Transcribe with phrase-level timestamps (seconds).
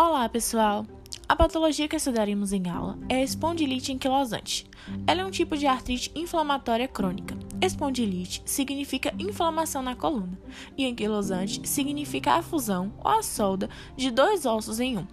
[0.00, 0.86] Olá, pessoal!
[1.28, 4.64] A patologia que estudaremos em aula é a espondilite anquilosante.
[5.04, 7.36] Ela é um tipo de artrite inflamatória crônica.
[7.60, 10.38] Espondilite significa inflamação na coluna
[10.76, 15.06] e anquilosante significa a fusão ou a solda de dois ossos em um.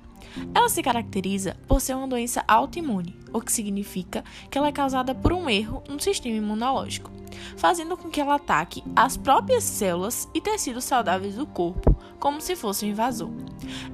[0.54, 5.15] Ela se caracteriza por ser uma doença autoimune, o que significa que ela é causada
[5.15, 7.09] por um erro no sistema imunológico,
[7.57, 12.56] fazendo com que ela ataque as próprias células e tecidos saudáveis do corpo, como se
[12.56, 13.29] fosse um invasor.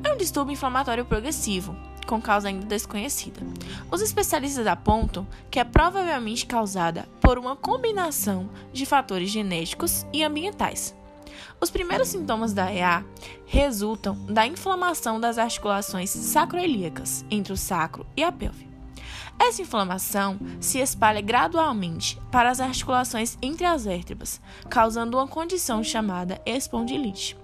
[0.03, 1.75] É um distúrbio inflamatório progressivo,
[2.05, 3.41] com causa ainda desconhecida.
[3.89, 10.95] Os especialistas apontam que é provavelmente causada por uma combinação de fatores genéticos e ambientais.
[11.59, 13.05] Os primeiros sintomas da EA
[13.45, 18.70] resultam da inflamação das articulações sacroiliacas entre o sacro e a pelve.
[19.39, 26.41] Essa inflamação se espalha gradualmente para as articulações entre as vértebras, causando uma condição chamada
[26.45, 27.37] espondilite.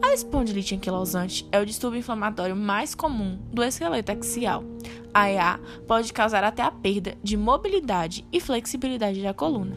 [0.00, 4.64] A espondilite anquilosante é o distúrbio inflamatório mais comum do esqueleto axial.
[5.12, 9.76] A EA pode causar até a perda de mobilidade e flexibilidade da coluna.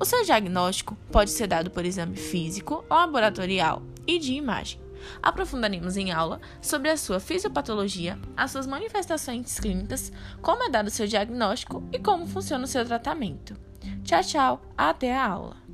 [0.00, 4.80] O seu diagnóstico pode ser dado por exame físico, laboratorial e de imagem.
[5.22, 10.90] Aprofundaremos em aula sobre a sua fisiopatologia, as suas manifestações clínicas, como é dado o
[10.90, 13.56] seu diagnóstico e como funciona o seu tratamento.
[14.02, 15.67] Tchau, tchau, até a aula!